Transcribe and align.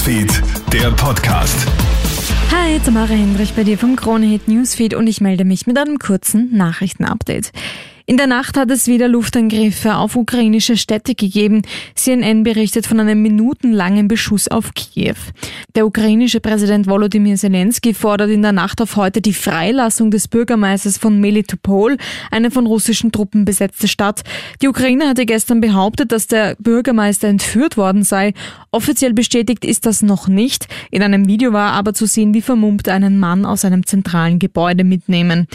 Newsfeed, 0.00 0.42
der 0.72 0.90
Podcast. 0.92 1.66
Hi, 2.50 2.80
Tamara 2.82 3.12
Hendrich 3.12 3.52
bei 3.52 3.64
dir 3.64 3.76
vom 3.76 3.96
Kronehit 3.96 4.48
Newsfeed 4.48 4.94
und 4.94 5.06
ich 5.06 5.20
melde 5.20 5.44
mich 5.44 5.66
mit 5.66 5.76
einem 5.76 5.98
kurzen 5.98 6.56
Nachrichtenupdate. 6.56 7.52
In 8.10 8.16
der 8.16 8.26
Nacht 8.26 8.56
hat 8.56 8.72
es 8.72 8.88
wieder 8.88 9.06
Luftangriffe 9.06 9.94
auf 9.94 10.16
ukrainische 10.16 10.76
Städte 10.76 11.14
gegeben. 11.14 11.62
CNN 11.94 12.42
berichtet 12.42 12.84
von 12.84 12.98
einem 12.98 13.22
minutenlangen 13.22 14.08
Beschuss 14.08 14.48
auf 14.48 14.74
Kiew. 14.74 15.14
Der 15.76 15.86
ukrainische 15.86 16.40
Präsident 16.40 16.88
Volodymyr 16.88 17.36
Zelensky 17.36 17.94
fordert 17.94 18.30
in 18.30 18.42
der 18.42 18.50
Nacht 18.50 18.82
auf 18.82 18.96
heute 18.96 19.20
die 19.20 19.32
Freilassung 19.32 20.10
des 20.10 20.26
Bürgermeisters 20.26 20.98
von 20.98 21.20
Melitopol, 21.20 21.98
eine 22.32 22.50
von 22.50 22.66
russischen 22.66 23.12
Truppen 23.12 23.44
besetzte 23.44 23.86
Stadt. 23.86 24.22
Die 24.60 24.66
Ukraine 24.66 25.06
hatte 25.06 25.24
gestern 25.24 25.60
behauptet, 25.60 26.10
dass 26.10 26.26
der 26.26 26.56
Bürgermeister 26.58 27.28
entführt 27.28 27.76
worden 27.76 28.02
sei. 28.02 28.34
Offiziell 28.72 29.12
bestätigt 29.12 29.64
ist 29.64 29.86
das 29.86 30.02
noch 30.02 30.26
nicht. 30.26 30.66
In 30.90 31.04
einem 31.04 31.28
Video 31.28 31.52
war 31.52 31.74
aber 31.74 31.94
zu 31.94 32.06
sehen, 32.06 32.34
wie 32.34 32.42
vermummt 32.42 32.88
einen 32.88 33.20
Mann 33.20 33.44
aus 33.44 33.64
einem 33.64 33.86
zentralen 33.86 34.40
Gebäude 34.40 34.82
mitnehmen. 34.82 35.46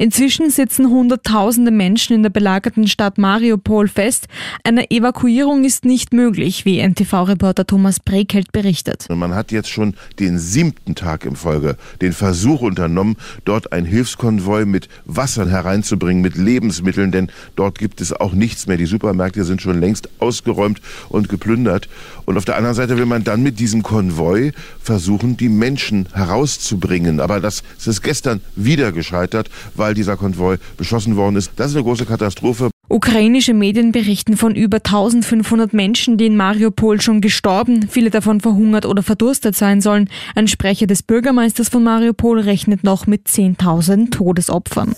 Inzwischen 0.00 0.50
sitzen 0.50 0.90
Hunderttausende 0.90 1.72
Menschen 1.72 2.14
in 2.14 2.22
der 2.22 2.30
belagerten 2.30 2.86
Stadt 2.86 3.18
Mariupol 3.18 3.88
fest. 3.88 4.28
Eine 4.62 4.92
Evakuierung 4.92 5.64
ist 5.64 5.84
nicht 5.84 6.12
möglich, 6.12 6.64
wie 6.64 6.78
NTV-Reporter 6.78 7.66
Thomas 7.66 7.98
Brekelt 7.98 8.52
berichtet. 8.52 9.06
Man 9.10 9.34
hat 9.34 9.50
jetzt 9.50 9.70
schon 9.70 9.94
den 10.20 10.38
siebten 10.38 10.94
Tag 10.94 11.24
im 11.24 11.34
Folge 11.34 11.76
den 12.00 12.12
Versuch 12.12 12.60
unternommen, 12.60 13.16
dort 13.44 13.72
ein 13.72 13.84
Hilfskonvoi 13.84 14.66
mit 14.66 14.88
Wassern 15.04 15.48
hereinzubringen, 15.48 16.22
mit 16.22 16.36
Lebensmitteln, 16.36 17.10
denn 17.10 17.32
dort 17.56 17.76
gibt 17.78 18.00
es 18.00 18.12
auch 18.12 18.34
nichts 18.34 18.68
mehr. 18.68 18.76
Die 18.76 18.86
Supermärkte 18.86 19.42
sind 19.42 19.60
schon 19.60 19.80
längst 19.80 20.08
ausgeräumt 20.20 20.80
und 21.08 21.28
geplündert. 21.28 21.88
Und 22.24 22.36
auf 22.36 22.44
der 22.44 22.56
anderen 22.56 22.76
Seite 22.76 22.98
will 22.98 23.06
man 23.06 23.24
dann 23.24 23.42
mit 23.42 23.58
diesem 23.58 23.82
Konvoi 23.82 24.52
versuchen, 24.80 25.36
die 25.36 25.48
Menschen 25.48 26.08
herauszubringen. 26.12 27.18
Aber 27.18 27.40
das 27.40 27.64
ist 27.84 28.02
gestern 28.02 28.40
wieder 28.54 28.92
gescheitert, 28.92 29.50
weil 29.74 29.87
weil 29.88 29.94
dieser 29.94 30.18
Konvoi 30.18 30.58
beschossen 30.76 31.16
worden 31.16 31.36
ist. 31.36 31.52
Das 31.56 31.70
ist 31.70 31.76
eine 31.76 31.84
große 31.84 32.04
Katastrophe. 32.04 32.68
Ukrainische 32.90 33.54
Medien 33.54 33.90
berichten 33.90 34.36
von 34.36 34.54
über 34.54 34.78
1500 34.78 35.72
Menschen, 35.72 36.18
die 36.18 36.26
in 36.26 36.36
Mariupol 36.36 37.00
schon 37.00 37.22
gestorben, 37.22 37.88
viele 37.88 38.10
davon 38.10 38.40
verhungert 38.40 38.84
oder 38.84 39.02
verdurstet 39.02 39.56
sein 39.56 39.80
sollen. 39.80 40.10
Ein 40.34 40.46
Sprecher 40.46 40.86
des 40.86 41.02
Bürgermeisters 41.02 41.70
von 41.70 41.82
Mariupol 41.84 42.40
rechnet 42.40 42.84
noch 42.84 43.06
mit 43.06 43.28
10.000 43.28 44.10
Todesopfern. 44.10 44.94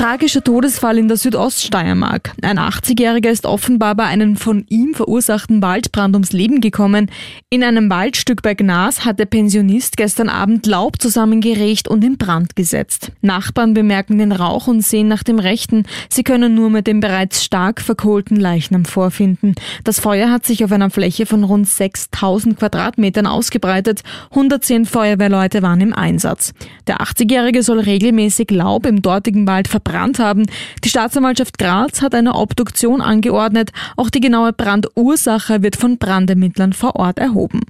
Tragischer 0.00 0.42
Todesfall 0.42 0.96
in 0.96 1.08
der 1.08 1.18
Südoststeiermark. 1.18 2.32
Ein 2.40 2.58
80-Jähriger 2.58 3.28
ist 3.28 3.44
offenbar 3.44 3.94
bei 3.94 4.04
einem 4.04 4.36
von 4.36 4.64
ihm 4.70 4.94
verursachten 4.94 5.60
Waldbrand 5.60 6.14
ums 6.14 6.32
Leben 6.32 6.62
gekommen. 6.62 7.10
In 7.50 7.62
einem 7.62 7.90
Waldstück 7.90 8.40
bei 8.40 8.54
Gnas 8.54 9.04
hat 9.04 9.18
der 9.18 9.26
Pensionist 9.26 9.98
gestern 9.98 10.30
Abend 10.30 10.64
Laub 10.64 11.02
zusammengeregt 11.02 11.86
und 11.86 12.02
in 12.02 12.16
Brand 12.16 12.56
gesetzt. 12.56 13.12
Nachbarn 13.20 13.74
bemerken 13.74 14.16
den 14.16 14.32
Rauch 14.32 14.68
und 14.68 14.80
sehen 14.80 15.06
nach 15.06 15.22
dem 15.22 15.38
Rechten. 15.38 15.84
Sie 16.08 16.22
können 16.22 16.54
nur 16.54 16.70
mit 16.70 16.86
dem 16.86 17.00
bereits 17.00 17.44
stark 17.44 17.82
verkohlten 17.82 18.38
Leichnam 18.38 18.86
vorfinden. 18.86 19.54
Das 19.84 20.00
Feuer 20.00 20.30
hat 20.30 20.46
sich 20.46 20.64
auf 20.64 20.72
einer 20.72 20.88
Fläche 20.88 21.26
von 21.26 21.44
rund 21.44 21.68
6000 21.68 22.58
Quadratmetern 22.58 23.26
ausgebreitet. 23.26 24.00
110 24.30 24.86
Feuerwehrleute 24.86 25.60
waren 25.60 25.82
im 25.82 25.92
Einsatz. 25.92 26.54
Der 26.86 27.02
80-Jährige 27.02 27.62
soll 27.62 27.80
regelmäßig 27.80 28.50
Laub 28.50 28.86
im 28.86 29.02
dortigen 29.02 29.46
Wald 29.46 29.68
verbrennen 29.68 29.89
verbrannt 29.90 30.18
haben. 30.18 30.46
Die 30.84 30.88
Staatsanwaltschaft 30.88 31.58
Graz 31.58 32.00
hat 32.00 32.14
eine 32.14 32.34
Obduktion 32.34 33.00
angeordnet. 33.00 33.70
Auch 33.96 34.10
die 34.10 34.20
genaue 34.20 34.52
Brandursache 34.52 35.62
wird 35.62 35.76
von 35.76 35.98
Brandermittlern 35.98 36.72
vor 36.72 36.96
Ort 36.96 37.18
erhoben. 37.18 37.60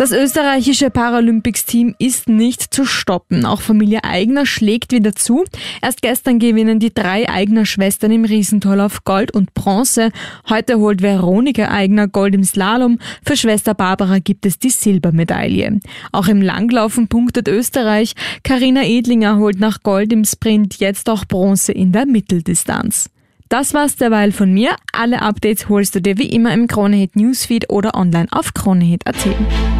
Das 0.00 0.12
österreichische 0.12 0.88
Paralympics-Team 0.88 1.94
ist 1.98 2.26
nicht 2.26 2.72
zu 2.72 2.86
stoppen. 2.86 3.44
Auch 3.44 3.60
Familie 3.60 4.02
Eigner 4.02 4.46
schlägt 4.46 4.92
wieder 4.92 5.14
zu. 5.14 5.44
Erst 5.82 6.00
gestern 6.00 6.38
gewinnen 6.38 6.78
die 6.78 6.94
drei 6.94 7.28
Eigner 7.28 7.66
Schwestern 7.66 8.10
im 8.10 8.24
Riesentorlauf 8.24 9.04
Gold 9.04 9.34
und 9.34 9.52
Bronze. 9.52 10.08
Heute 10.48 10.78
holt 10.78 11.02
Veronika 11.02 11.68
Eigner 11.68 12.08
Gold 12.08 12.34
im 12.34 12.44
Slalom. 12.44 12.98
Für 13.26 13.36
Schwester 13.36 13.74
Barbara 13.74 14.20
gibt 14.20 14.46
es 14.46 14.58
die 14.58 14.70
Silbermedaille. 14.70 15.80
Auch 16.12 16.28
im 16.28 16.40
Langlaufen 16.40 17.08
punktet 17.08 17.46
Österreich. 17.46 18.14
Karina 18.42 18.84
Edlinger 18.84 19.36
holt 19.36 19.60
nach 19.60 19.82
Gold 19.82 20.14
im 20.14 20.24
Sprint 20.24 20.76
jetzt 20.76 21.10
auch 21.10 21.26
Bronze 21.26 21.72
in 21.72 21.92
der 21.92 22.06
Mitteldistanz. 22.06 23.10
Das 23.50 23.74
war's 23.74 23.96
derweil 23.96 24.32
von 24.32 24.50
mir. 24.50 24.76
Alle 24.94 25.20
Updates 25.20 25.68
holst 25.68 25.94
du 25.94 26.00
dir 26.00 26.16
wie 26.16 26.30
immer 26.30 26.54
im 26.54 26.68
Kronehit 26.68 27.16
Newsfeed 27.16 27.68
oder 27.68 27.94
online 27.94 28.28
auf 28.30 28.54
kronehit.at. 28.54 29.79